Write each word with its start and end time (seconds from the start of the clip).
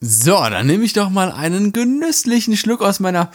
So, 0.00 0.32
dann 0.32 0.66
nehme 0.66 0.84
ich 0.84 0.92
doch 0.92 1.10
mal 1.10 1.32
einen 1.32 1.72
genüsslichen 1.72 2.56
Schluck 2.56 2.82
aus 2.82 3.00
meiner 3.00 3.30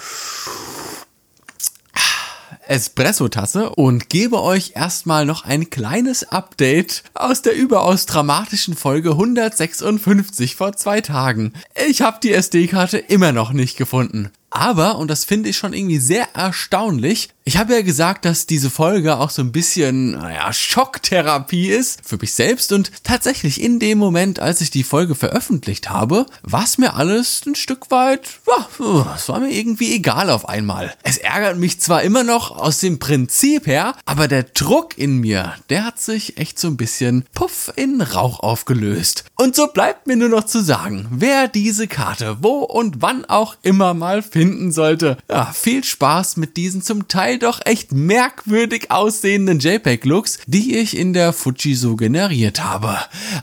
Espresso-Tasse 2.67 3.72
und 3.72 4.09
gebe 4.09 4.42
euch 4.42 4.72
erstmal 4.75 5.25
noch 5.25 5.43
ein 5.43 5.69
kleines 5.69 6.24
Update 6.24 7.04
aus 7.14 7.42
der 7.42 7.56
überaus 7.56 8.05
dramatischen 8.05 8.75
Folge 8.75 9.11
156 9.11 10.55
vor 10.55 10.73
zwei 10.73 11.02
Tagen. 11.02 11.54
Ich 11.88 12.02
habe 12.02 12.20
die 12.23 12.31
SD-Karte 12.31 12.97
immer 12.97 13.31
noch 13.31 13.52
nicht 13.52 13.77
gefunden. 13.77 14.31
Aber, 14.50 14.97
und 14.97 15.09
das 15.09 15.25
finde 15.25 15.50
ich 15.50 15.57
schon 15.57 15.73
irgendwie 15.73 15.97
sehr 15.97 16.36
erstaunlich, 16.36 17.29
ich 17.46 17.57
habe 17.57 17.73
ja 17.73 17.82
gesagt, 17.82 18.25
dass 18.25 18.46
diese 18.46 18.70
Folge 18.70 19.18
auch 19.18 19.30
so 19.30 19.41
ein 19.41 19.52
bisschen, 19.52 20.12
naja, 20.12 20.52
Schocktherapie 20.54 21.70
ist 21.70 22.00
für 22.04 22.18
mich 22.18 22.34
selbst 22.34 22.71
und 22.71 22.92
tatsächlich 23.04 23.62
in 23.62 23.80
dem 23.80 23.98
Moment, 23.98 24.39
als 24.39 24.62
ich 24.62 24.71
die 24.71 24.84
Folge 24.84 25.14
veröffentlicht 25.16 25.89
habe, 25.89 26.25
war 26.43 26.64
es 26.64 26.78
mir 26.78 26.93
alles 26.93 27.46
ein 27.46 27.56
Stück 27.56 27.92
weit, 27.92 28.29
ja, 28.48 29.14
es 29.15 29.28
war 29.28 29.39
mir 29.39 29.51
irgendwie 29.51 29.93
egal 29.93 30.29
auf 30.29 30.48
einmal. 30.48 30.93
Es 31.04 31.18
ärgert 31.18 31.57
mich 31.57 31.82
zwar 31.82 32.04
immer 32.04 32.24
noch 32.24 32.52
aus 32.52 32.80
dem 32.80 33.00
Prinzip 33.00 33.68
her, 33.68 33.96
aber 34.06 34.28
der 34.28 34.44
Druck 34.44 34.98
in 34.98 35.18
mir, 35.18 35.54
der 35.70 35.86
hat 35.86 36.00
sich 36.00 36.38
echt 36.38 36.60
so 36.60 36.68
ein 36.68 36.78
bisschen 36.78 37.26
puff 37.34 37.73
in 37.76 38.02
Rauch 38.02 38.40
aufgelöst. 38.40 39.26
Und 39.36 39.56
so 39.56 39.68
bleibt 39.68 40.08
mir 40.08 40.16
nur 40.16 40.30
noch 40.30 40.46
zu 40.46 40.64
sagen, 40.64 41.08
wer 41.12 41.48
diese 41.48 41.88
Karte 41.88 42.38
wo 42.42 42.60
und 42.60 43.02
wann 43.02 43.26
auch 43.26 43.56
immer 43.64 43.94
mal 43.94 44.22
finden 44.22 44.72
sollte. 44.72 45.18
Ja, 45.30 45.52
viel 45.52 45.84
Spaß 45.84 46.38
mit 46.38 46.56
diesen 46.58 46.82
zum 46.82 47.08
Teil 47.08 47.33
Teil 47.34 47.40
doch 47.40 47.62
echt 47.66 47.92
merkwürdig 47.92 48.92
aussehenden 48.92 49.60
JPEG-Looks, 49.60 50.40
die 50.46 50.78
ich 50.78 50.96
in 50.96 51.14
der 51.14 51.34
Fuji 51.34 51.73
so 51.73 51.96
generiert 51.96 52.64
habe. 52.64 52.96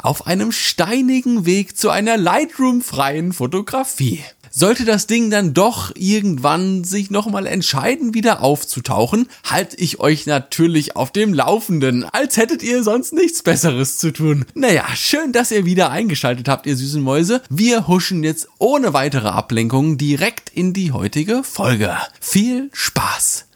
Auf 0.03 0.27
einem 0.27 0.53
steinigen 0.53 1.45
Weg 1.45 1.77
zu 1.77 1.91
einer 1.91 2.17
Lightroom-freien 2.17 3.33
Fotografie. 3.33 4.21
Sollte 4.53 4.85
das 4.85 5.07
Ding 5.07 5.31
dann 5.31 5.55
doch 5.55 5.93
irgendwann 5.97 6.85
sich 6.85 7.11
nochmal 7.11 7.47
entscheiden, 7.47 8.15
wieder 8.15 8.43
aufzutauchen, 8.43 9.29
halte 9.45 9.77
ich 9.77 10.01
euch 10.01 10.27
natürlich 10.27 10.97
auf 10.97 11.13
dem 11.13 11.35
Laufenden, 11.35 12.05
als 12.05 12.37
hättet 12.37 12.63
ihr 12.63 12.83
sonst 12.83 13.13
nichts 13.13 13.43
Besseres 13.43 13.99
zu 13.99 14.13
tun. 14.13 14.45
Naja, 14.55 14.85
schön, 14.95 15.33
dass 15.33 15.53
ihr 15.53 15.65
wieder 15.65 15.91
eingeschaltet 15.91 16.49
habt, 16.49 16.67
ihr 16.67 16.77
süßen 16.77 17.03
Mäuse. 17.03 17.43
Wir 17.49 17.87
huschen 17.89 18.23
jetzt 18.25 18.49
ohne 18.59 18.93
weitere 18.93 19.29
Ablenkungen 19.29 19.99
direkt 19.99 20.51
in 20.51 20.73
die 20.73 20.93
heutige 20.93 21.43
Folge. 21.45 21.97
Viel 22.21 22.71
Spaß! 22.73 23.50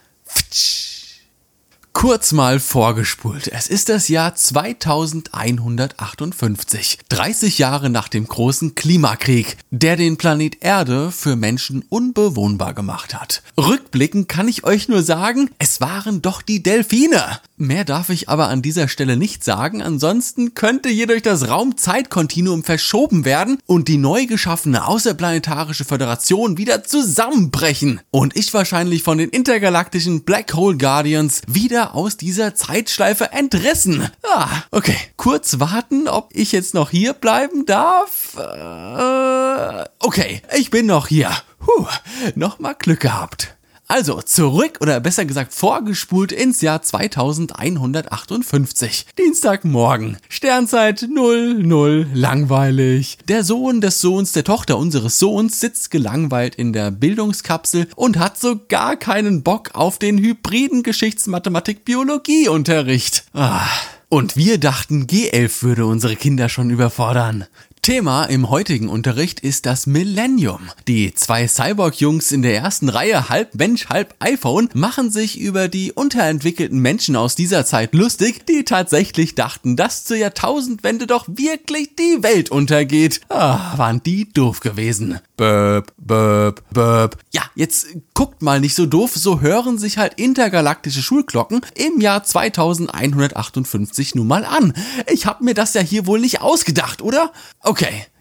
Kurz 1.94 2.32
mal 2.32 2.60
vorgespult. 2.60 3.48
Es 3.48 3.66
ist 3.68 3.88
das 3.88 4.08
Jahr 4.08 4.34
2158, 4.34 6.98
30 7.08 7.58
Jahre 7.58 7.88
nach 7.88 8.08
dem 8.08 8.26
großen 8.26 8.74
Klimakrieg, 8.74 9.56
der 9.70 9.96
den 9.96 10.18
Planet 10.18 10.62
Erde 10.62 11.10
für 11.12 11.36
Menschen 11.36 11.82
unbewohnbar 11.88 12.74
gemacht 12.74 13.14
hat. 13.14 13.42
Rückblickend 13.56 14.28
kann 14.28 14.48
ich 14.48 14.64
euch 14.64 14.88
nur 14.88 15.02
sagen, 15.02 15.48
es 15.58 15.80
waren 15.80 16.20
doch 16.20 16.42
die 16.42 16.62
Delfine. 16.62 17.40
Mehr 17.56 17.84
darf 17.84 18.10
ich 18.10 18.28
aber 18.28 18.48
an 18.48 18.62
dieser 18.62 18.88
Stelle 18.88 19.16
nicht 19.16 19.44
sagen, 19.44 19.80
ansonsten 19.80 20.54
könnte 20.54 20.88
hier 20.88 21.06
durch 21.06 21.22
das 21.22 21.48
Raumzeitkontinuum 21.48 22.64
verschoben 22.64 23.24
werden 23.24 23.58
und 23.66 23.86
die 23.86 23.96
neu 23.96 24.26
geschaffene 24.26 24.88
Außerplanetarische 24.88 25.84
Föderation 25.84 26.58
wieder 26.58 26.82
zusammenbrechen 26.82 28.00
und 28.10 28.34
ich 28.36 28.52
wahrscheinlich 28.52 29.04
von 29.04 29.18
den 29.18 29.30
intergalaktischen 29.30 30.24
Black 30.24 30.52
Hole 30.54 30.76
Guardians 30.76 31.42
wieder 31.46 31.94
aus 31.94 32.16
dieser 32.16 32.56
Zeitschleife 32.56 33.30
entrissen. 33.30 34.08
Ah, 34.24 34.48
okay. 34.72 34.96
Kurz 35.16 35.60
warten, 35.60 36.08
ob 36.08 36.30
ich 36.32 36.50
jetzt 36.50 36.74
noch 36.74 36.90
hier 36.90 37.12
bleiben 37.12 37.66
darf. 37.66 38.36
Äh, 38.36 39.84
okay, 40.00 40.42
ich 40.58 40.70
bin 40.70 40.86
noch 40.86 41.06
hier. 41.06 41.30
Puh, 41.60 41.86
nochmal 42.34 42.74
Glück 42.76 43.00
gehabt. 43.00 43.54
Also 43.86 44.22
zurück 44.22 44.78
oder 44.80 44.98
besser 44.98 45.26
gesagt 45.26 45.52
vorgespult 45.52 46.32
ins 46.32 46.62
Jahr 46.62 46.80
2158. 46.80 49.04
Dienstagmorgen. 49.18 50.16
Sternzeit 50.30 51.06
00 51.08 52.06
langweilig. 52.14 53.18
Der 53.28 53.44
Sohn 53.44 53.82
des 53.82 54.00
Sohns 54.00 54.32
der 54.32 54.44
Tochter 54.44 54.78
unseres 54.78 55.18
Sohns 55.18 55.60
sitzt 55.60 55.90
gelangweilt 55.90 56.54
in 56.54 56.72
der 56.72 56.90
Bildungskapsel 56.90 57.88
und 57.94 58.18
hat 58.18 58.40
so 58.40 58.58
gar 58.68 58.96
keinen 58.96 59.42
Bock 59.42 59.72
auf 59.74 59.98
den 59.98 60.16
hybriden 60.18 60.82
Geschichtsmathematik-Biologie-Unterricht. 60.82 63.24
Ah. 63.34 63.68
Und 64.08 64.36
wir 64.36 64.58
dachten, 64.58 65.06
G11 65.06 65.62
würde 65.62 65.86
unsere 65.86 66.14
Kinder 66.14 66.48
schon 66.48 66.70
überfordern. 66.70 67.46
Thema 67.84 68.24
im 68.24 68.48
heutigen 68.48 68.88
Unterricht 68.88 69.40
ist 69.40 69.66
das 69.66 69.86
Millennium. 69.86 70.70
Die 70.88 71.12
zwei 71.14 71.46
Cyborg-Jungs 71.46 72.32
in 72.32 72.40
der 72.40 72.56
ersten 72.56 72.88
Reihe, 72.88 73.28
halb 73.28 73.54
Mensch, 73.56 73.90
halb 73.90 74.14
iPhone, 74.20 74.70
machen 74.72 75.10
sich 75.10 75.38
über 75.38 75.68
die 75.68 75.92
unterentwickelten 75.92 76.78
Menschen 76.78 77.14
aus 77.14 77.34
dieser 77.34 77.66
Zeit 77.66 77.94
lustig, 77.94 78.46
die 78.46 78.64
tatsächlich 78.64 79.34
dachten, 79.34 79.76
dass 79.76 80.06
zur 80.06 80.16
Jahrtausendwende 80.16 81.06
doch 81.06 81.26
wirklich 81.28 81.94
die 81.94 82.22
Welt 82.22 82.50
untergeht. 82.50 83.20
Ah, 83.28 83.76
waren 83.76 84.02
die 84.02 84.32
doof 84.32 84.60
gewesen. 84.60 85.20
Böp, 85.36 85.92
böp, 85.98 86.62
böp. 86.70 87.18
Ja, 87.32 87.42
jetzt 87.54 87.88
guckt 88.14 88.40
mal 88.40 88.60
nicht 88.60 88.76
so 88.76 88.86
doof, 88.86 89.12
so 89.14 89.42
hören 89.42 89.76
sich 89.76 89.98
halt 89.98 90.14
intergalaktische 90.14 91.02
Schulglocken 91.02 91.60
im 91.74 92.00
Jahr 92.00 92.24
2158 92.24 94.14
nun 94.14 94.28
mal 94.28 94.46
an. 94.46 94.72
Ich 95.12 95.26
hab 95.26 95.42
mir 95.42 95.52
das 95.52 95.74
ja 95.74 95.82
hier 95.82 96.06
wohl 96.06 96.20
nicht 96.20 96.40
ausgedacht, 96.40 97.02
oder? 97.02 97.30
Okay. 97.60 97.73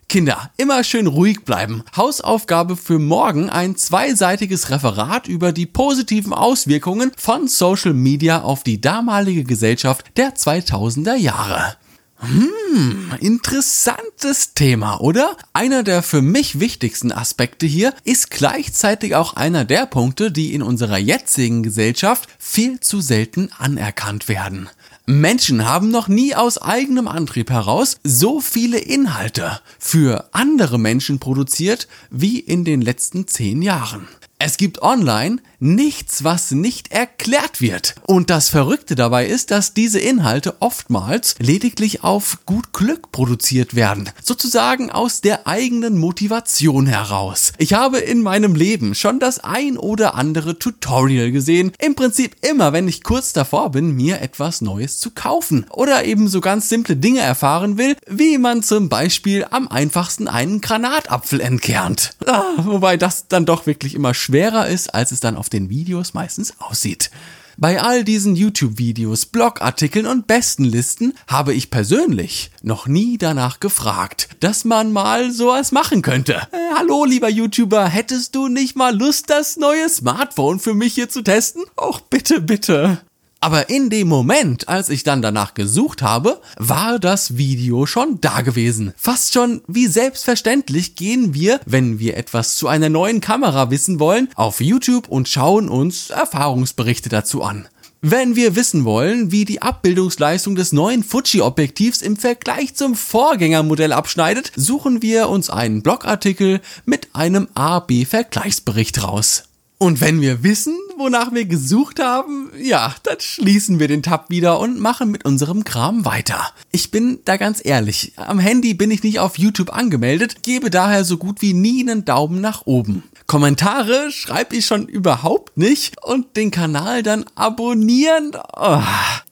Kinder, 0.09 0.51
immer 0.57 0.83
schön 0.83 1.07
ruhig 1.07 1.43
bleiben. 1.43 1.83
Hausaufgabe 1.95 2.75
für 2.75 2.99
morgen 2.99 3.49
ein 3.49 3.75
zweiseitiges 3.75 4.69
Referat 4.69 5.27
über 5.27 5.51
die 5.51 5.65
positiven 5.65 6.33
Auswirkungen 6.33 7.11
von 7.17 7.47
Social 7.47 7.93
Media 7.93 8.41
auf 8.41 8.63
die 8.63 8.79
damalige 8.79 9.43
Gesellschaft 9.43 10.05
der 10.17 10.35
2000er 10.35 11.15
Jahre. 11.15 11.77
Hm, 12.19 13.11
interessantes 13.19 14.53
Thema, 14.53 15.01
oder? 15.01 15.35
Einer 15.51 15.83
der 15.83 16.03
für 16.03 16.21
mich 16.21 16.59
wichtigsten 16.59 17.11
Aspekte 17.11 17.65
hier 17.65 17.93
ist 18.05 18.31
gleichzeitig 18.31 19.15
auch 19.15 19.35
einer 19.35 19.65
der 19.65 19.85
Punkte, 19.87 20.31
die 20.31 20.53
in 20.53 20.61
unserer 20.61 20.97
jetzigen 20.97 21.63
Gesellschaft 21.63 22.29
viel 22.39 22.79
zu 22.79 23.01
selten 23.01 23.49
anerkannt 23.57 24.29
werden. 24.29 24.69
Menschen 25.05 25.65
haben 25.65 25.89
noch 25.89 26.07
nie 26.07 26.33
aus 26.33 26.57
eigenem 26.57 27.09
Antrieb 27.09 27.49
heraus 27.49 27.97
so 28.03 28.39
viele 28.39 28.77
Inhalte 28.77 29.59
für 29.77 30.29
andere 30.31 30.79
Menschen 30.79 31.19
produziert 31.19 31.89
wie 32.09 32.39
in 32.39 32.63
den 32.63 32.81
letzten 32.81 33.27
zehn 33.27 33.61
Jahren. 33.61 34.07
Es 34.45 34.57
gibt 34.57 34.81
online 34.81 35.37
nichts, 35.61 36.25
was 36.25 36.51
nicht 36.51 36.91
erklärt 36.91 37.61
wird. 37.61 37.95
Und 38.05 38.29
das 38.29 38.49
Verrückte 38.49 38.95
dabei 38.95 39.25
ist, 39.25 39.51
dass 39.51 39.73
diese 39.73 39.99
Inhalte 39.99 40.55
oftmals 40.59 41.35
lediglich 41.39 42.03
auf 42.03 42.39
gut 42.45 42.73
Glück 42.73 43.13
produziert 43.13 43.73
werden. 43.73 44.09
Sozusagen 44.21 44.91
aus 44.91 45.21
der 45.21 45.47
eigenen 45.47 45.97
Motivation 45.97 46.85
heraus. 46.85 47.53
Ich 47.57 47.73
habe 47.73 47.99
in 47.99 48.21
meinem 48.21 48.55
Leben 48.55 48.93
schon 48.95 49.21
das 49.21 49.39
ein 49.39 49.77
oder 49.77 50.15
andere 50.15 50.59
Tutorial 50.59 51.31
gesehen. 51.31 51.71
Im 51.79 51.95
Prinzip 51.95 52.35
immer, 52.41 52.73
wenn 52.73 52.89
ich 52.89 53.03
kurz 53.03 53.31
davor 53.31 53.71
bin, 53.71 53.95
mir 53.95 54.19
etwas 54.19 54.59
Neues 54.59 54.99
zu 54.99 55.11
kaufen. 55.11 55.65
Oder 55.69 56.03
eben 56.03 56.27
so 56.27 56.41
ganz 56.41 56.67
simple 56.67 56.97
Dinge 56.97 57.21
erfahren 57.21 57.77
will, 57.77 57.95
wie 58.05 58.37
man 58.37 58.61
zum 58.61 58.89
Beispiel 58.89 59.45
am 59.49 59.69
einfachsten 59.69 60.27
einen 60.27 60.59
Granatapfel 60.59 61.39
entkernt. 61.39 62.17
Ah, 62.25 62.43
wobei 62.57 62.97
das 62.97 63.29
dann 63.29 63.45
doch 63.45 63.65
wirklich 63.65 63.95
immer 63.95 64.13
schwerer 64.33 64.67
ist, 64.67 64.95
als 64.95 65.11
es 65.11 65.19
dann 65.19 65.37
auf 65.37 65.47
den 65.47 65.69
Videos 65.69 66.15
meistens 66.15 66.59
aussieht. 66.59 67.11
Bei 67.55 67.79
all 67.79 68.03
diesen 68.03 68.35
YouTube-Videos, 68.35 69.27
Blogartikeln 69.27 70.07
und 70.07 70.25
Bestenlisten 70.25 71.13
habe 71.27 71.53
ich 71.53 71.69
persönlich 71.69 72.49
noch 72.63 72.87
nie 72.87 73.19
danach 73.19 73.59
gefragt, 73.59 74.29
dass 74.39 74.65
man 74.65 74.91
mal 74.91 75.31
sowas 75.31 75.71
machen 75.71 76.01
könnte. 76.01 76.47
Äh, 76.51 76.75
hallo, 76.75 77.05
lieber 77.05 77.29
YouTuber, 77.29 77.87
hättest 77.87 78.33
du 78.33 78.47
nicht 78.47 78.75
mal 78.75 78.97
Lust, 78.97 79.29
das 79.29 79.55
neue 79.57 79.87
Smartphone 79.87 80.59
für 80.59 80.73
mich 80.73 80.95
hier 80.95 81.09
zu 81.09 81.21
testen? 81.21 81.61
Och, 81.77 82.01
bitte, 82.01 82.41
bitte. 82.41 83.03
Aber 83.43 83.69
in 83.69 83.89
dem 83.89 84.07
Moment, 84.07 84.69
als 84.69 84.87
ich 84.87 85.03
dann 85.03 85.21
danach 85.21 85.53
gesucht 85.53 86.01
habe, 86.01 86.39
war 86.55 86.97
das 86.97 87.35
Video 87.35 87.85
schon 87.85 88.21
da 88.21 88.39
gewesen. 88.39 88.93
Fast 88.95 89.33
schon 89.33 89.61
wie 89.67 89.87
selbstverständlich 89.87 90.95
gehen 90.95 91.33
wir, 91.33 91.59
wenn 91.65 91.99
wir 91.99 92.15
etwas 92.15 92.55
zu 92.55 92.69
einer 92.69 92.87
neuen 92.87 93.19
Kamera 93.19 93.69
wissen 93.69 93.99
wollen, 93.99 94.29
auf 94.35 94.61
YouTube 94.61 95.09
und 95.09 95.27
schauen 95.27 95.67
uns 95.67 96.09
Erfahrungsberichte 96.09 97.09
dazu 97.09 97.43
an. 97.43 97.67
Wenn 97.99 98.37
wir 98.37 98.55
wissen 98.55 98.85
wollen, 98.85 99.33
wie 99.33 99.43
die 99.43 99.61
Abbildungsleistung 99.61 100.55
des 100.55 100.71
neuen 100.71 101.03
Fuji-Objektivs 101.03 102.01
im 102.01 102.15
Vergleich 102.15 102.75
zum 102.75 102.95
Vorgängermodell 102.95 103.91
abschneidet, 103.91 104.53
suchen 104.55 105.01
wir 105.01 105.27
uns 105.27 105.49
einen 105.49 105.83
Blogartikel 105.83 106.61
mit 106.85 107.09
einem 107.11 107.49
A-B-Vergleichsbericht 107.55 109.03
raus. 109.03 109.43
Und 109.83 109.99
wenn 109.99 110.21
wir 110.21 110.43
wissen, 110.43 110.77
wonach 110.97 111.33
wir 111.33 111.43
gesucht 111.43 111.99
haben, 112.01 112.51
ja, 112.57 112.95
dann 113.03 113.17
schließen 113.19 113.81
wir 113.81 113.89
den 113.89 114.01
Tab 114.01 114.29
wieder 114.29 114.61
und 114.61 114.79
machen 114.79 115.11
mit 115.11 115.25
unserem 115.25 115.65
Kram 115.65 116.05
weiter. 116.05 116.53
Ich 116.71 116.89
bin 116.89 117.19
da 117.25 117.35
ganz 117.35 117.59
ehrlich, 117.61 118.13
am 118.15 118.39
Handy 118.39 118.75
bin 118.75 118.91
ich 118.91 119.03
nicht 119.03 119.19
auf 119.19 119.37
YouTube 119.37 119.75
angemeldet, 119.75 120.41
gebe 120.41 120.69
daher 120.69 121.03
so 121.03 121.17
gut 121.17 121.41
wie 121.41 121.53
nie 121.53 121.81
einen 121.81 122.05
Daumen 122.05 122.39
nach 122.39 122.65
oben. 122.65 123.03
Kommentare 123.27 124.09
schreibe 124.09 124.55
ich 124.55 124.65
schon 124.65 124.87
überhaupt 124.87 125.57
nicht 125.57 126.01
und 126.01 126.37
den 126.37 126.49
Kanal 126.49 127.03
dann 127.03 127.25
abonnieren. 127.35 128.31
Oh 128.55 128.81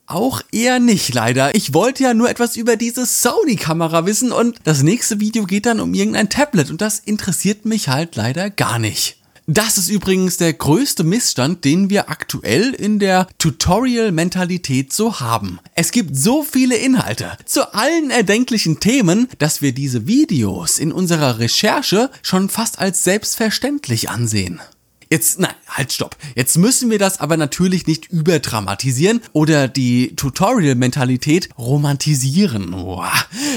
auch 0.04 0.42
eher 0.52 0.78
nicht, 0.78 1.14
leider. 1.14 1.54
Ich 1.54 1.72
wollte 1.72 2.02
ja 2.02 2.12
nur 2.12 2.28
etwas 2.28 2.56
über 2.58 2.76
diese 2.76 3.06
Sony-Kamera 3.06 4.04
wissen 4.04 4.30
und 4.30 4.58
das 4.64 4.82
nächste 4.82 5.18
Video 5.18 5.44
geht 5.46 5.64
dann 5.64 5.80
um 5.80 5.94
irgendein 5.94 6.28
Tablet 6.28 6.68
und 6.68 6.82
das 6.82 6.98
interessiert 6.98 7.64
mich 7.64 7.88
halt 7.88 8.16
leider 8.16 8.50
gar 8.50 8.78
nicht. 8.78 9.21
Das 9.48 9.76
ist 9.76 9.88
übrigens 9.88 10.36
der 10.36 10.52
größte 10.52 11.02
Missstand, 11.02 11.64
den 11.64 11.90
wir 11.90 12.10
aktuell 12.10 12.74
in 12.74 13.00
der 13.00 13.26
Tutorial-Mentalität 13.38 14.92
so 14.92 15.18
haben. 15.18 15.58
Es 15.74 15.90
gibt 15.90 16.16
so 16.16 16.44
viele 16.44 16.76
Inhalte 16.76 17.36
zu 17.44 17.74
allen 17.74 18.10
erdenklichen 18.10 18.78
Themen, 18.78 19.28
dass 19.38 19.60
wir 19.60 19.72
diese 19.72 20.06
Videos 20.06 20.78
in 20.78 20.92
unserer 20.92 21.40
Recherche 21.40 22.10
schon 22.22 22.48
fast 22.48 22.78
als 22.78 23.02
selbstverständlich 23.02 24.10
ansehen. 24.10 24.60
Jetzt, 25.12 25.38
nein, 25.38 25.52
halt, 25.68 25.92
stopp. 25.92 26.16
Jetzt 26.36 26.56
müssen 26.56 26.88
wir 26.88 26.98
das 26.98 27.20
aber 27.20 27.36
natürlich 27.36 27.86
nicht 27.86 28.06
überdramatisieren 28.10 29.20
oder 29.34 29.68
die 29.68 30.16
Tutorial-Mentalität 30.16 31.50
romantisieren. 31.58 32.70
Boah. 32.70 33.12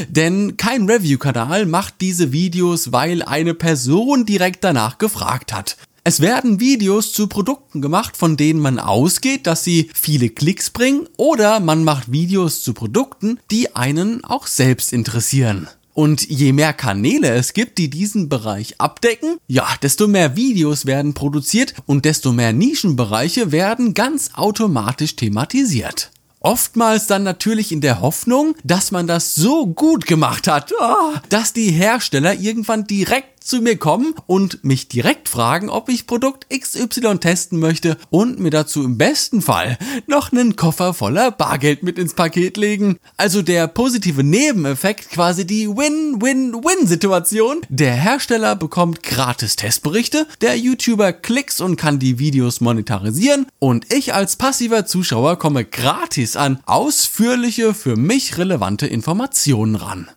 Denn 0.10 0.58
kein 0.58 0.90
Review-Kanal 0.90 1.66
macht 1.66 2.02
diese 2.02 2.34
Videos, 2.34 2.92
weil 2.92 3.24
eine 3.24 3.54
Person 3.54 4.26
direkt 4.26 4.66
danach 4.66 4.98
gefragt 4.98 5.54
hat. 5.54 5.78
Es 6.04 6.20
werden 6.20 6.60
Videos 6.60 7.14
zu 7.14 7.28
Produkten 7.28 7.82
gemacht, 7.82 8.18
von 8.18 8.36
denen 8.36 8.60
man 8.60 8.78
ausgeht, 8.78 9.48
dass 9.48 9.64
sie 9.64 9.90
viele 9.94 10.28
Klicks 10.28 10.72
bringen, 10.72 11.08
oder 11.16 11.62
man 11.62 11.86
macht 11.86 12.12
Videos 12.12 12.64
zu 12.64 12.74
Produkten, 12.74 13.40
die 13.50 13.78
einen 13.78 14.26
auch 14.26 14.48
selbst 14.48 14.92
interessieren. 14.92 15.70
Und 15.96 16.28
je 16.30 16.52
mehr 16.52 16.74
Kanäle 16.74 17.30
es 17.30 17.54
gibt, 17.54 17.78
die 17.78 17.90
diesen 17.90 18.28
Bereich 18.28 18.82
abdecken, 18.82 19.38
ja, 19.48 19.66
desto 19.82 20.10
mehr 20.10 20.36
Videos 20.36 20.86
werden 20.86 21.14
produziert 21.14 21.74
und 21.86 22.04
desto 22.04 22.34
mehr 22.34 22.52
Nischenbereiche 22.52 23.54
werden 23.54 23.94
ganz 23.94 24.32
automatisch 24.34 25.16
thematisiert. 25.16 26.12
Oftmals 26.42 27.08
dann 27.08 27.24
natürlich 27.24 27.72
in 27.72 27.80
der 27.80 28.02
Hoffnung, 28.02 28.56
dass 28.66 28.92
man 28.92 29.08
das 29.08 29.36
so 29.36 29.68
gut 29.68 30.06
gemacht 30.06 30.48
hat, 30.50 30.74
oh, 30.78 31.14
dass 31.30 31.54
die 31.54 31.72
Hersteller 31.72 32.34
irgendwann 32.38 32.86
direkt 32.86 33.35
zu 33.46 33.62
mir 33.62 33.78
kommen 33.78 34.16
und 34.28 34.64
mich 34.64 34.88
direkt 34.88 35.30
fragen, 35.30 35.70
ob 35.70 35.88
ich 35.90 36.08
Produkt 36.08 36.48
XY 36.50 37.20
testen 37.20 37.60
möchte 37.60 37.98
und 38.10 38.40
mir 38.40 38.50
dazu 38.50 38.84
im 38.84 38.98
besten 38.98 39.42
Fall 39.42 39.78
noch 40.08 40.32
einen 40.32 40.56
Koffer 40.56 40.94
voller 40.94 41.32
Bargeld 41.32 41.84
mit 41.84 42.00
ins 42.00 42.16
Paket 42.16 42.58
legen. 42.58 42.98
Also 43.18 43.42
der 43.42 43.68
positive 43.68 44.24
Nebeneffekt, 44.24 45.12
quasi 45.12 45.46
die 45.46 45.68
Win-Win-Win-Situation. 45.68 47.62
Der 47.70 47.94
Hersteller 47.94 48.56
bekommt 48.56 49.04
gratis 49.04 49.56
Testberichte, 49.56 50.28
der 50.42 50.58
YouTuber 50.58 51.14
Klicks 51.14 51.62
und 51.62 51.76
kann 51.76 52.00
die 52.00 52.20
Videos 52.20 52.62
monetarisieren 52.62 53.46
und 53.60 53.94
ich 53.94 54.14
als 54.14 54.36
passiver 54.36 54.86
Zuschauer 54.86 55.38
komme 55.38 55.66
gratis 55.66 56.36
an 56.36 56.60
ausführliche, 56.66 57.74
für 57.74 57.96
mich 57.96 58.38
relevante 58.38 58.88
Informationen 58.88 59.76
ran. 59.76 60.10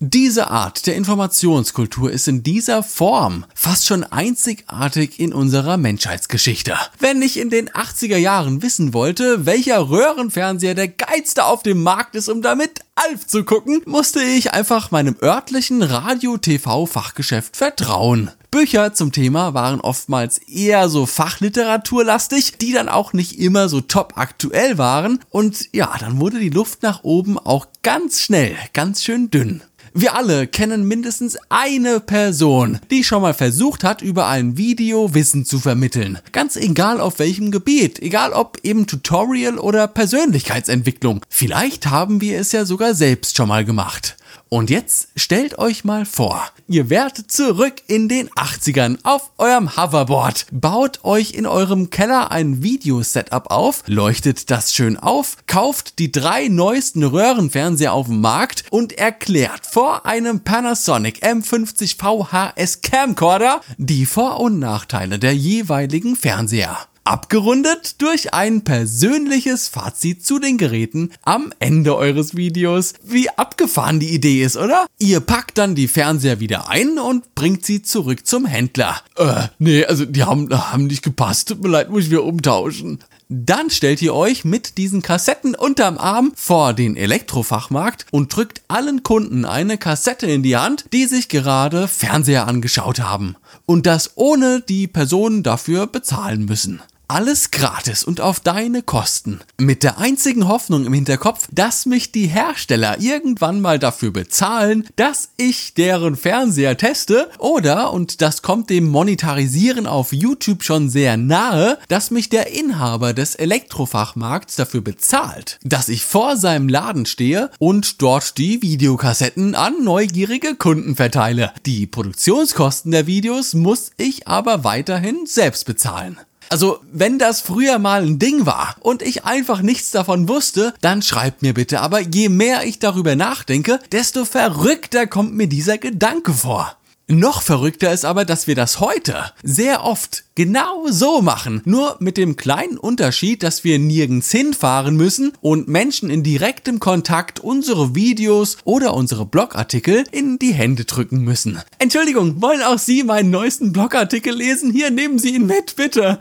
Diese 0.00 0.48
Art 0.48 0.86
der 0.86 0.94
Informationskultur 0.94 2.12
ist 2.12 2.28
in 2.28 2.44
dieser 2.44 2.84
Form 2.84 3.44
fast 3.52 3.84
schon 3.84 4.04
einzigartig 4.04 5.18
in 5.18 5.32
unserer 5.32 5.76
Menschheitsgeschichte. 5.76 6.76
Wenn 7.00 7.20
ich 7.20 7.36
in 7.36 7.50
den 7.50 7.68
80er 7.68 8.16
Jahren 8.16 8.62
wissen 8.62 8.94
wollte, 8.94 9.44
welcher 9.44 9.90
Röhrenfernseher 9.90 10.76
der 10.76 10.86
geilste 10.86 11.46
auf 11.46 11.64
dem 11.64 11.82
Markt 11.82 12.14
ist, 12.14 12.28
um 12.28 12.42
damit 12.42 12.82
Alf 12.94 13.26
zu 13.26 13.42
gucken, 13.42 13.82
musste 13.86 14.22
ich 14.22 14.52
einfach 14.52 14.92
meinem 14.92 15.16
örtlichen 15.20 15.82
Radio-TV-Fachgeschäft 15.82 17.56
vertrauen. 17.56 18.30
Bücher 18.52 18.94
zum 18.94 19.10
Thema 19.10 19.52
waren 19.52 19.80
oftmals 19.80 20.38
eher 20.38 20.88
so 20.88 21.06
fachliteraturlastig, 21.06 22.56
die 22.58 22.72
dann 22.72 22.88
auch 22.88 23.14
nicht 23.14 23.40
immer 23.40 23.68
so 23.68 23.80
top 23.80 24.12
aktuell 24.16 24.78
waren 24.78 25.18
und 25.30 25.68
ja, 25.72 25.92
dann 25.98 26.20
wurde 26.20 26.38
die 26.38 26.50
Luft 26.50 26.84
nach 26.84 27.02
oben 27.02 27.36
auch 27.36 27.66
ganz 27.82 28.20
schnell 28.20 28.56
ganz 28.72 29.02
schön 29.02 29.30
dünn. 29.30 29.62
Wir 30.00 30.14
alle 30.14 30.46
kennen 30.46 30.86
mindestens 30.86 31.36
eine 31.48 31.98
Person, 31.98 32.78
die 32.88 33.02
schon 33.02 33.20
mal 33.20 33.34
versucht 33.34 33.82
hat, 33.82 34.00
über 34.00 34.28
ein 34.28 34.56
Video 34.56 35.12
Wissen 35.12 35.44
zu 35.44 35.58
vermitteln. 35.58 36.20
Ganz 36.30 36.54
egal 36.54 37.00
auf 37.00 37.18
welchem 37.18 37.50
Gebiet, 37.50 37.98
egal 37.98 38.32
ob 38.32 38.58
eben 38.62 38.86
Tutorial 38.86 39.58
oder 39.58 39.88
Persönlichkeitsentwicklung. 39.88 41.22
Vielleicht 41.28 41.88
haben 41.90 42.20
wir 42.20 42.38
es 42.38 42.52
ja 42.52 42.64
sogar 42.64 42.94
selbst 42.94 43.36
schon 43.36 43.48
mal 43.48 43.64
gemacht. 43.64 44.16
Und 44.50 44.70
jetzt 44.70 45.08
stellt 45.14 45.58
euch 45.58 45.84
mal 45.84 46.06
vor, 46.06 46.42
ihr 46.68 46.88
werdet 46.88 47.30
zurück 47.30 47.82
in 47.86 48.08
den 48.08 48.30
80ern 48.30 48.96
auf 49.02 49.30
eurem 49.36 49.76
Hoverboard, 49.76 50.46
baut 50.50 51.04
euch 51.04 51.32
in 51.32 51.44
eurem 51.44 51.90
Keller 51.90 52.30
ein 52.30 52.62
Videosetup 52.62 53.50
auf, 53.50 53.82
leuchtet 53.86 54.50
das 54.50 54.72
schön 54.72 54.96
auf, 54.96 55.36
kauft 55.46 55.98
die 55.98 56.10
drei 56.10 56.48
neuesten 56.48 57.04
Röhrenfernseher 57.04 57.92
auf 57.92 58.06
dem 58.06 58.22
Markt 58.22 58.64
und 58.70 58.92
erklärt 58.92 59.66
vor 59.66 60.06
einem 60.06 60.40
Panasonic 60.40 61.22
M50 61.22 61.98
VHS 61.98 62.80
Camcorder 62.80 63.60
die 63.76 64.06
Vor- 64.06 64.40
und 64.40 64.58
Nachteile 64.58 65.18
der 65.18 65.34
jeweiligen 65.34 66.16
Fernseher 66.16 66.78
abgerundet 67.08 68.02
durch 68.02 68.34
ein 68.34 68.64
persönliches 68.64 69.66
Fazit 69.68 70.26
zu 70.26 70.38
den 70.38 70.58
Geräten 70.58 71.10
am 71.22 71.54
Ende 71.58 71.96
eures 71.96 72.36
Videos. 72.36 72.92
Wie 73.02 73.30
abgefahren 73.30 73.98
die 73.98 74.14
Idee 74.14 74.42
ist, 74.42 74.58
oder? 74.58 74.86
Ihr 74.98 75.20
packt 75.20 75.56
dann 75.56 75.74
die 75.74 75.88
Fernseher 75.88 76.38
wieder 76.38 76.68
ein 76.68 76.98
und 76.98 77.34
bringt 77.34 77.64
sie 77.64 77.80
zurück 77.80 78.26
zum 78.26 78.44
Händler. 78.44 79.00
Äh, 79.16 79.48
nee, 79.58 79.86
also 79.86 80.04
die 80.04 80.22
haben, 80.24 80.50
haben 80.50 80.86
nicht 80.86 81.02
gepasst. 81.02 81.48
Tut 81.48 81.62
mir 81.62 81.70
leid, 81.70 81.88
muss 81.88 82.04
ich 82.04 82.10
wieder 82.10 82.24
umtauschen. 82.24 82.98
Dann 83.30 83.70
stellt 83.70 84.00
ihr 84.02 84.14
euch 84.14 84.44
mit 84.44 84.76
diesen 84.78 85.02
Kassetten 85.02 85.54
unterm 85.54 85.98
Arm 85.98 86.32
vor 86.34 86.72
den 86.74 86.96
Elektrofachmarkt 86.96 88.06
und 88.10 88.34
drückt 88.34 88.62
allen 88.68 89.02
Kunden 89.02 89.44
eine 89.44 89.78
Kassette 89.78 90.26
in 90.26 90.42
die 90.42 90.56
Hand, 90.56 90.86
die 90.92 91.06
sich 91.06 91.28
gerade 91.28 91.88
Fernseher 91.88 92.46
angeschaut 92.46 93.00
haben. 93.00 93.36
Und 93.66 93.86
das 93.86 94.12
ohne 94.14 94.62
die 94.62 94.86
Personen 94.86 95.42
dafür 95.42 95.86
bezahlen 95.86 96.46
müssen. 96.46 96.80
Alles 97.10 97.50
gratis 97.50 98.04
und 98.04 98.20
auf 98.20 98.38
deine 98.38 98.82
Kosten. 98.82 99.40
Mit 99.56 99.82
der 99.82 99.96
einzigen 99.96 100.46
Hoffnung 100.46 100.84
im 100.84 100.92
Hinterkopf, 100.92 101.48
dass 101.50 101.86
mich 101.86 102.12
die 102.12 102.26
Hersteller 102.26 103.00
irgendwann 103.00 103.62
mal 103.62 103.78
dafür 103.78 104.10
bezahlen, 104.10 104.86
dass 104.96 105.30
ich 105.38 105.72
deren 105.72 106.16
Fernseher 106.16 106.76
teste 106.76 107.30
oder, 107.38 107.94
und 107.94 108.20
das 108.20 108.42
kommt 108.42 108.68
dem 108.68 108.86
Monetarisieren 108.88 109.86
auf 109.86 110.12
YouTube 110.12 110.62
schon 110.62 110.90
sehr 110.90 111.16
nahe, 111.16 111.78
dass 111.88 112.10
mich 112.10 112.28
der 112.28 112.52
Inhaber 112.52 113.14
des 113.14 113.36
Elektrofachmarkts 113.36 114.56
dafür 114.56 114.82
bezahlt, 114.82 115.58
dass 115.62 115.88
ich 115.88 116.04
vor 116.04 116.36
seinem 116.36 116.68
Laden 116.68 117.06
stehe 117.06 117.50
und 117.58 118.02
dort 118.02 118.36
die 118.36 118.60
Videokassetten 118.60 119.54
an 119.54 119.82
neugierige 119.82 120.56
Kunden 120.56 120.94
verteile. 120.94 121.54
Die 121.64 121.86
Produktionskosten 121.86 122.92
der 122.92 123.06
Videos 123.06 123.54
muss 123.54 123.92
ich 123.96 124.28
aber 124.28 124.62
weiterhin 124.62 125.24
selbst 125.24 125.64
bezahlen. 125.64 126.18
Also, 126.50 126.80
wenn 126.92 127.18
das 127.18 127.40
früher 127.40 127.78
mal 127.78 128.02
ein 128.02 128.18
Ding 128.18 128.46
war 128.46 128.76
und 128.80 129.02
ich 129.02 129.24
einfach 129.24 129.62
nichts 129.62 129.90
davon 129.90 130.28
wusste, 130.28 130.74
dann 130.80 131.02
schreibt 131.02 131.42
mir 131.42 131.54
bitte. 131.54 131.80
Aber 131.80 132.00
je 132.00 132.28
mehr 132.28 132.64
ich 132.64 132.78
darüber 132.78 133.16
nachdenke, 133.16 133.80
desto 133.92 134.24
verrückter 134.24 135.06
kommt 135.06 135.34
mir 135.34 135.48
dieser 135.48 135.78
Gedanke 135.78 136.32
vor. 136.32 136.78
Noch 137.10 137.40
verrückter 137.40 137.90
ist 137.90 138.04
aber, 138.04 138.26
dass 138.26 138.48
wir 138.48 138.54
das 138.54 138.80
heute 138.80 139.32
sehr 139.42 139.82
oft 139.82 140.24
genau 140.34 140.88
so 140.90 141.22
machen. 141.22 141.62
Nur 141.64 141.96
mit 142.00 142.18
dem 142.18 142.36
kleinen 142.36 142.76
Unterschied, 142.76 143.42
dass 143.42 143.64
wir 143.64 143.78
nirgends 143.78 144.30
hinfahren 144.30 144.94
müssen 144.94 145.32
und 145.40 145.68
Menschen 145.68 146.10
in 146.10 146.22
direktem 146.22 146.80
Kontakt 146.80 147.40
unsere 147.40 147.94
Videos 147.94 148.58
oder 148.64 148.92
unsere 148.92 149.24
Blogartikel 149.24 150.04
in 150.12 150.38
die 150.38 150.52
Hände 150.52 150.84
drücken 150.84 151.22
müssen. 151.24 151.58
Entschuldigung, 151.78 152.42
wollen 152.42 152.62
auch 152.62 152.78
Sie 152.78 153.02
meinen 153.04 153.30
neuesten 153.30 153.72
Blogartikel 153.72 154.34
lesen? 154.34 154.70
Hier 154.70 154.90
nehmen 154.90 155.18
Sie 155.18 155.34
ihn 155.34 155.46
mit, 155.46 155.76
bitte. 155.76 156.18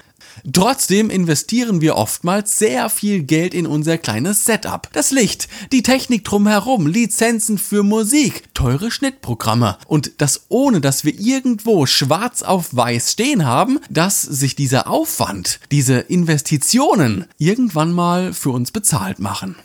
Trotzdem 0.51 1.09
investieren 1.09 1.81
wir 1.81 1.95
oftmals 1.95 2.57
sehr 2.57 2.89
viel 2.89 3.23
Geld 3.23 3.53
in 3.53 3.67
unser 3.67 3.97
kleines 3.97 4.45
Setup. 4.45 4.89
Das 4.93 5.11
Licht, 5.11 5.47
die 5.71 5.83
Technik 5.83 6.23
drumherum, 6.23 6.87
Lizenzen 6.87 7.57
für 7.57 7.83
Musik, 7.83 8.53
teure 8.53 8.91
Schnittprogramme 8.91 9.77
und 9.87 10.13
das 10.17 10.45
ohne, 10.49 10.81
dass 10.81 11.03
wir 11.03 11.19
irgendwo 11.19 11.85
schwarz 11.85 12.43
auf 12.43 12.75
weiß 12.75 13.11
stehen 13.11 13.45
haben, 13.45 13.79
dass 13.89 14.21
sich 14.21 14.55
dieser 14.55 14.89
Aufwand, 14.89 15.59
diese 15.71 15.97
Investitionen 15.99 17.25
irgendwann 17.37 17.91
mal 17.91 18.33
für 18.33 18.51
uns 18.51 18.71
bezahlt 18.71 19.19
machen. 19.19 19.55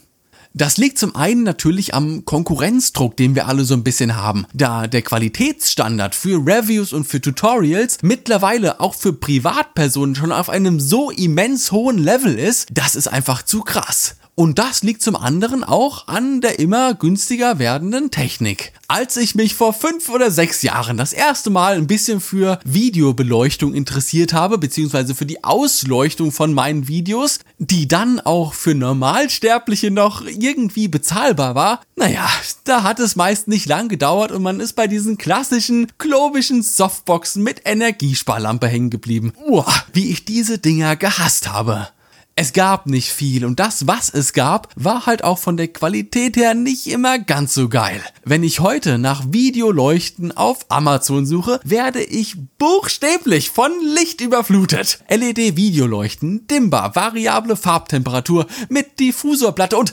Das 0.54 0.76
liegt 0.76 0.98
zum 0.98 1.16
einen 1.16 1.44
natürlich 1.44 1.94
am 1.94 2.26
Konkurrenzdruck, 2.26 3.16
den 3.16 3.34
wir 3.34 3.48
alle 3.48 3.64
so 3.64 3.72
ein 3.72 3.84
bisschen 3.84 4.16
haben, 4.16 4.46
da 4.52 4.86
der 4.86 5.00
Qualitätsstandard 5.00 6.14
für 6.14 6.46
Reviews 6.46 6.92
und 6.92 7.04
für 7.04 7.22
Tutorials 7.22 7.98
mittlerweile 8.02 8.78
auch 8.78 8.94
für 8.94 9.14
Privatpersonen 9.14 10.14
schon 10.14 10.30
auf 10.30 10.50
einem 10.50 10.78
so 10.78 11.10
immens 11.10 11.72
hohen 11.72 11.96
Level 11.96 12.38
ist, 12.38 12.68
das 12.70 12.96
ist 12.96 13.08
einfach 13.08 13.42
zu 13.42 13.62
krass. 13.62 14.16
Und 14.34 14.58
das 14.58 14.82
liegt 14.82 15.02
zum 15.02 15.14
anderen 15.14 15.62
auch 15.62 16.08
an 16.08 16.40
der 16.40 16.58
immer 16.58 16.94
günstiger 16.94 17.58
werdenden 17.58 18.10
Technik. 18.10 18.72
Als 18.88 19.18
ich 19.18 19.34
mich 19.34 19.54
vor 19.54 19.74
fünf 19.74 20.08
oder 20.08 20.30
sechs 20.30 20.62
Jahren 20.62 20.96
das 20.96 21.12
erste 21.12 21.50
Mal 21.50 21.76
ein 21.76 21.86
bisschen 21.86 22.18
für 22.18 22.58
Videobeleuchtung 22.64 23.74
interessiert 23.74 24.32
habe, 24.32 24.56
beziehungsweise 24.56 25.14
für 25.14 25.26
die 25.26 25.44
Ausleuchtung 25.44 26.32
von 26.32 26.54
meinen 26.54 26.88
Videos, 26.88 27.40
die 27.58 27.88
dann 27.88 28.20
auch 28.20 28.54
für 28.54 28.74
Normalsterbliche 28.74 29.90
noch 29.90 30.24
irgendwie 30.24 30.88
bezahlbar 30.88 31.54
war, 31.54 31.82
naja, 31.96 32.26
da 32.64 32.84
hat 32.84 33.00
es 33.00 33.16
meist 33.16 33.48
nicht 33.48 33.66
lang 33.66 33.88
gedauert 33.88 34.32
und 34.32 34.42
man 34.42 34.60
ist 34.60 34.72
bei 34.72 34.86
diesen 34.86 35.18
klassischen, 35.18 35.92
klobischen 35.98 36.62
Softboxen 36.62 37.42
mit 37.42 37.62
Energiesparlampe 37.66 38.66
hängen 38.66 38.88
geblieben. 38.88 39.34
Uah, 39.46 39.74
wie 39.92 40.10
ich 40.10 40.24
diese 40.24 40.56
Dinger 40.56 40.96
gehasst 40.96 41.52
habe. 41.52 41.88
Es 42.34 42.54
gab 42.54 42.86
nicht 42.86 43.12
viel 43.12 43.44
und 43.44 43.60
das, 43.60 43.86
was 43.86 44.08
es 44.08 44.32
gab, 44.32 44.72
war 44.74 45.04
halt 45.04 45.22
auch 45.22 45.38
von 45.38 45.58
der 45.58 45.68
Qualität 45.68 46.38
her 46.38 46.54
nicht 46.54 46.86
immer 46.86 47.18
ganz 47.18 47.52
so 47.52 47.68
geil. 47.68 48.02
Wenn 48.24 48.42
ich 48.42 48.60
heute 48.60 48.96
nach 48.96 49.22
Videoleuchten 49.28 50.34
auf 50.34 50.64
Amazon 50.70 51.26
suche, 51.26 51.60
werde 51.62 52.02
ich 52.02 52.36
buchstäblich 52.56 53.50
von 53.50 53.70
Licht 53.94 54.22
überflutet. 54.22 55.00
LED-Videoleuchten, 55.10 56.46
Dimmer, 56.46 56.94
variable 56.94 57.54
Farbtemperatur 57.54 58.46
mit 58.70 58.98
Diffusorplatte 58.98 59.76
und 59.76 59.92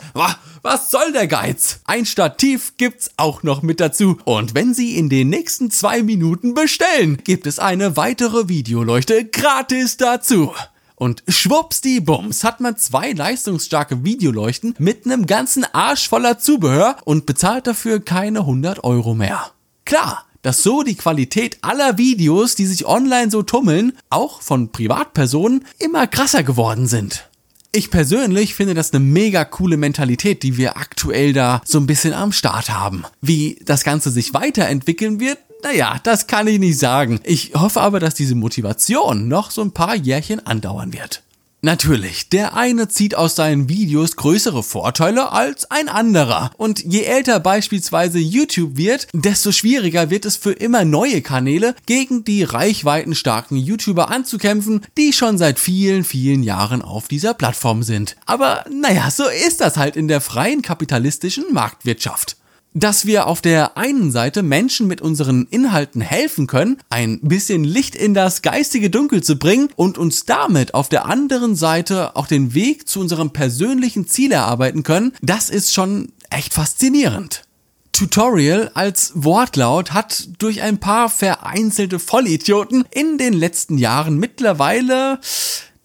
was 0.61 0.91
soll 0.91 1.11
der 1.11 1.27
Geiz? 1.27 1.81
Ein 1.85 2.05
Stativ 2.05 2.77
gibt's 2.77 3.11
auch 3.17 3.43
noch 3.43 3.61
mit 3.61 3.81
dazu. 3.81 4.17
Und 4.23 4.55
wenn 4.55 4.73
Sie 4.73 4.95
in 4.97 5.09
den 5.09 5.29
nächsten 5.29 5.71
zwei 5.71 6.03
Minuten 6.03 6.53
bestellen, 6.53 7.17
gibt 7.23 7.47
es 7.47 7.59
eine 7.59 7.97
weitere 7.97 8.47
Videoleuchte 8.47 9.25
gratis 9.25 9.97
dazu. 9.97 10.53
Und 10.99 11.23
schwuppsdiebums 11.29 12.43
hat 12.43 12.59
man 12.59 12.75
zwei 12.75 13.13
leistungsstarke 13.13 14.03
Videoleuchten 14.03 14.75
mit 14.79 15.05
einem 15.05 15.25
ganzen 15.25 15.65
Arsch 15.73 16.09
voller 16.09 16.39
Zubehör 16.39 16.97
und 17.05 17.25
bezahlt 17.25 17.67
dafür 17.67 18.01
keine 18.01 18.39
100 18.39 18.83
Euro 18.83 19.15
mehr. 19.15 19.51
Klar, 19.85 20.25
dass 20.41 20.61
so 20.61 20.83
die 20.83 20.95
Qualität 20.95 21.57
aller 21.61 21.97
Videos, 21.97 22.55
die 22.55 22.65
sich 22.65 22.85
online 22.85 23.31
so 23.31 23.43
tummeln, 23.43 23.93
auch 24.09 24.41
von 24.41 24.73
Privatpersonen, 24.73 25.65
immer 25.79 26.05
krasser 26.05 26.43
geworden 26.43 26.85
sind. 26.85 27.29
Ich 27.71 27.91
persönlich 27.91 28.53
finde 28.53 28.73
das 28.73 28.91
eine 28.91 28.99
mega 28.99 29.45
coole 29.45 29.77
Mentalität, 29.77 30.43
die 30.43 30.57
wir 30.57 30.75
aktuell 30.75 31.31
da 31.31 31.61
so 31.63 31.79
ein 31.79 31.87
bisschen 31.87 32.13
am 32.13 32.33
Start 32.33 32.71
haben. 32.71 33.05
Wie 33.21 33.61
das 33.63 33.85
Ganze 33.85 34.09
sich 34.09 34.33
weiterentwickeln 34.33 35.21
wird, 35.21 35.37
naja, 35.63 35.99
das 36.03 36.27
kann 36.27 36.47
ich 36.47 36.59
nicht 36.59 36.79
sagen. 36.79 37.19
Ich 37.23 37.53
hoffe 37.55 37.81
aber, 37.81 37.99
dass 37.99 38.15
diese 38.15 38.35
Motivation 38.35 39.27
noch 39.27 39.51
so 39.51 39.61
ein 39.61 39.71
paar 39.71 39.95
Jährchen 39.95 40.45
andauern 40.45 40.93
wird. 40.93 41.23
Natürlich, 41.61 42.29
der 42.29 42.55
eine 42.55 42.87
zieht 42.87 43.15
aus 43.15 43.35
seinen 43.35 43.67
Videos 43.67 44.15
größere 44.15 44.63
Vorteile 44.63 45.33
als 45.33 45.69
ein 45.69 45.89
anderer. 45.89 46.51
Und 46.55 46.79
je 46.85 47.01
älter 47.01 47.41
beispielsweise 47.41 48.17
YouTube 48.17 48.77
wird, 48.77 49.07
desto 49.13 49.51
schwieriger 49.51 50.09
wird 50.09 50.25
es 50.25 50.37
für 50.37 50.53
immer 50.53 50.85
neue 50.85 51.21
Kanäle 51.21 51.75
gegen 51.85 52.23
die 52.23 52.43
reichweitenstarken 52.43 53.57
YouTuber 53.57 54.09
anzukämpfen, 54.09 54.85
die 54.97 55.11
schon 55.11 55.37
seit 55.37 55.59
vielen, 55.59 56.05
vielen 56.05 56.43
Jahren 56.43 56.81
auf 56.81 57.09
dieser 57.09 57.33
Plattform 57.33 57.83
sind. 57.83 58.15
Aber 58.25 58.63
naja, 58.71 59.11
so 59.11 59.25
ist 59.27 59.59
das 59.59 59.75
halt 59.75 59.97
in 59.97 60.07
der 60.07 60.21
freien 60.21 60.61
kapitalistischen 60.61 61.51
Marktwirtschaft 61.51 62.38
dass 62.73 63.05
wir 63.05 63.27
auf 63.27 63.41
der 63.41 63.77
einen 63.77 64.11
Seite 64.11 64.43
Menschen 64.43 64.87
mit 64.87 65.01
unseren 65.01 65.47
Inhalten 65.49 66.01
helfen 66.01 66.47
können, 66.47 66.77
ein 66.89 67.19
bisschen 67.21 67.63
Licht 67.63 67.95
in 67.95 68.13
das 68.13 68.41
geistige 68.41 68.89
Dunkel 68.89 69.23
zu 69.23 69.37
bringen 69.37 69.69
und 69.75 69.97
uns 69.97 70.25
damit 70.25 70.73
auf 70.73 70.89
der 70.89 71.05
anderen 71.05 71.55
Seite 71.55 72.15
auch 72.15 72.27
den 72.27 72.53
Weg 72.53 72.87
zu 72.87 72.99
unserem 72.99 73.31
persönlichen 73.31 74.07
Ziel 74.07 74.31
erarbeiten 74.31 74.83
können, 74.83 75.13
das 75.21 75.49
ist 75.49 75.73
schon 75.73 76.11
echt 76.29 76.53
faszinierend. 76.53 77.43
Tutorial 77.91 78.71
als 78.75 79.11
Wortlaut 79.15 79.91
hat 79.91 80.29
durch 80.37 80.61
ein 80.61 80.79
paar 80.79 81.09
vereinzelte 81.09 81.99
Vollidioten 81.99 82.85
in 82.91 83.17
den 83.17 83.33
letzten 83.33 83.77
Jahren 83.77 84.17
mittlerweile 84.17 85.19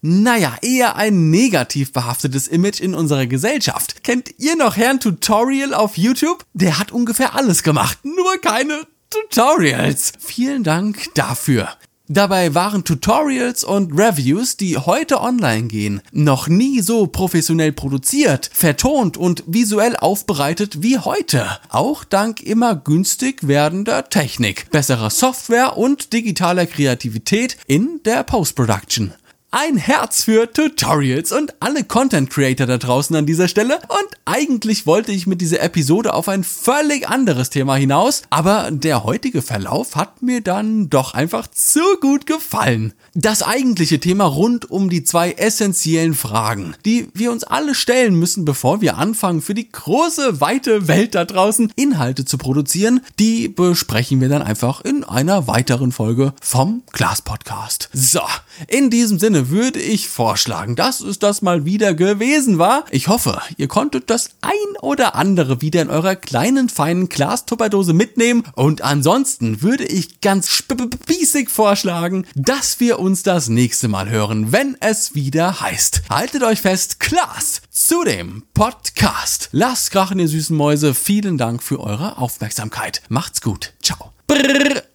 naja, 0.05 0.55
eher 0.61 0.97
ein 0.97 1.31
negativ 1.31 1.91
behaftetes 1.91 2.47
Image 2.47 2.79
in 2.79 2.93
unserer 2.93 3.25
Gesellschaft. 3.25 4.03
Kennt 4.03 4.35
ihr 4.37 4.55
noch 4.55 4.77
Herrn 4.77 4.99
Tutorial 4.99 5.73
auf 5.73 5.97
YouTube? 5.97 6.45
Der 6.53 6.77
hat 6.77 6.91
ungefähr 6.91 7.33
alles 7.33 7.63
gemacht, 7.63 7.97
nur 8.03 8.37
keine 8.39 8.85
Tutorials. 9.09 10.13
Vielen 10.19 10.63
Dank 10.63 11.11
dafür. 11.15 11.69
Dabei 12.07 12.53
waren 12.53 12.83
Tutorials 12.83 13.63
und 13.63 13.97
Reviews, 13.97 14.57
die 14.57 14.77
heute 14.77 15.21
online 15.21 15.63
gehen, 15.63 16.01
noch 16.11 16.47
nie 16.47 16.81
so 16.81 17.07
professionell 17.07 17.71
produziert, 17.71 18.51
vertont 18.53 19.17
und 19.17 19.43
visuell 19.47 19.95
aufbereitet 19.95 20.83
wie 20.83 20.99
heute. 20.99 21.47
Auch 21.69 22.03
dank 22.03 22.43
immer 22.43 22.75
günstig 22.75 23.47
werdender 23.47 24.07
Technik, 24.07 24.69
besserer 24.69 25.09
Software 25.09 25.77
und 25.77 26.13
digitaler 26.13 26.67
Kreativität 26.67 27.57
in 27.65 28.01
der 28.05 28.23
Post-Production 28.23 29.11
ein 29.55 29.77
Herz 29.77 30.23
für 30.25 30.51
Tutorials 30.51 31.31
und 31.31 31.53
alle 31.61 31.85
Content 31.85 32.29
Creator 32.29 32.67
da 32.67 32.77
draußen 32.77 33.15
an 33.15 33.25
dieser 33.25 33.47
Stelle. 33.47 33.75
Und 33.87 34.17
eigentlich 34.25 34.85
wollte 34.85 35.13
ich 35.13 35.27
mit 35.27 35.39
dieser 35.39 35.61
Episode 35.61 36.13
auf 36.13 36.27
ein 36.27 36.43
völlig 36.43 37.07
anderes 37.07 37.51
Thema 37.51 37.77
hinaus, 37.77 38.23
aber 38.29 38.69
der 38.69 39.05
heutige 39.05 39.41
Verlauf 39.41 39.95
hat 39.95 40.21
mir 40.21 40.41
dann 40.41 40.89
doch 40.89 41.13
einfach 41.13 41.47
zu 41.47 41.79
gut 42.01 42.25
gefallen. 42.25 42.91
Das 43.13 43.43
eigentliche 43.43 44.01
Thema 44.01 44.25
rund 44.25 44.69
um 44.69 44.89
die 44.89 45.05
zwei 45.05 45.31
essentiellen 45.31 46.15
Fragen, 46.15 46.75
die 46.83 47.07
wir 47.13 47.31
uns 47.31 47.45
alle 47.45 47.75
stellen 47.75 48.15
müssen, 48.15 48.43
bevor 48.43 48.81
wir 48.81 48.97
anfangen, 48.97 49.41
für 49.41 49.53
die 49.53 49.71
große, 49.71 50.41
weite 50.41 50.89
Welt 50.89 51.15
da 51.15 51.23
draußen 51.23 51.71
Inhalte 51.77 52.25
zu 52.25 52.37
produzieren, 52.37 52.99
die 53.19 53.47
besprechen 53.47 54.19
wir 54.19 54.27
dann 54.27 54.41
einfach 54.41 54.81
in 54.81 55.05
einer 55.05 55.47
weiteren 55.47 55.93
Folge 55.93 56.33
vom 56.41 56.83
Glas 56.91 57.21
Podcast. 57.21 57.87
So, 57.93 58.19
in 58.67 58.89
diesem 58.89 59.19
Sinne 59.19 59.49
würde 59.49 59.79
ich 59.79 60.09
vorschlagen, 60.09 60.75
dass 60.75 61.01
es 61.01 61.19
das 61.19 61.41
mal 61.41 61.65
wieder 61.65 61.93
gewesen 61.93 62.57
war. 62.57 62.85
Ich 62.91 63.07
hoffe, 63.07 63.41
ihr 63.57 63.67
konntet 63.67 64.09
das 64.09 64.31
ein 64.41 64.51
oder 64.81 65.15
andere 65.15 65.61
wieder 65.61 65.81
in 65.81 65.89
eurer 65.89 66.15
kleinen, 66.15 66.69
feinen 66.69 67.09
Glastupperdose 67.09 67.93
mitnehmen. 67.93 68.43
Und 68.55 68.81
ansonsten 68.81 69.61
würde 69.61 69.85
ich 69.85 70.21
ganz 70.21 70.49
spießig 70.49 71.49
vorschlagen, 71.49 72.25
dass 72.35 72.79
wir 72.79 72.99
uns 72.99 73.23
das 73.23 73.49
nächste 73.49 73.87
Mal 73.87 74.09
hören, 74.09 74.51
wenn 74.51 74.77
es 74.79 75.15
wieder 75.15 75.61
heißt. 75.61 76.03
Haltet 76.09 76.43
euch 76.43 76.61
fest, 76.61 76.99
Klaas 76.99 77.61
zu 77.69 78.03
dem 78.03 78.43
Podcast. 78.53 79.49
Lasst 79.51 79.91
krachen, 79.91 80.19
ihr 80.19 80.27
süßen 80.27 80.55
Mäuse. 80.55 80.93
Vielen 80.93 81.37
Dank 81.37 81.61
für 81.61 81.79
eure 81.79 82.17
Aufmerksamkeit. 82.17 83.01
Macht's 83.09 83.41
gut. 83.41 83.73
Ciao. 83.81 84.13
Brrr. 84.27 84.94